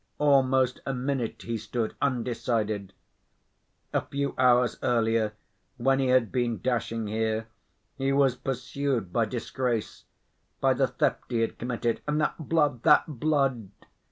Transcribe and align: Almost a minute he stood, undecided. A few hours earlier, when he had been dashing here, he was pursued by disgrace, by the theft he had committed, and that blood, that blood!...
Almost 0.17 0.79
a 0.87 0.95
minute 0.95 1.43
he 1.43 1.59
stood, 1.59 1.93
undecided. 2.01 2.93
A 3.93 4.01
few 4.01 4.33
hours 4.35 4.79
earlier, 4.81 5.33
when 5.77 5.99
he 5.99 6.07
had 6.07 6.31
been 6.31 6.59
dashing 6.59 7.05
here, 7.05 7.47
he 7.99 8.11
was 8.11 8.35
pursued 8.35 9.13
by 9.13 9.25
disgrace, 9.25 10.05
by 10.59 10.73
the 10.73 10.87
theft 10.87 11.25
he 11.29 11.41
had 11.41 11.59
committed, 11.59 12.01
and 12.07 12.19
that 12.19 12.49
blood, 12.49 12.81
that 12.81 13.19
blood!... 13.19 13.69